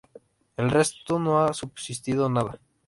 [0.57, 2.59] Del resto no ha subsistido nada.